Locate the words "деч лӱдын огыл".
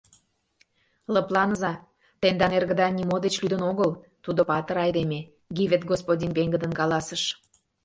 3.25-3.91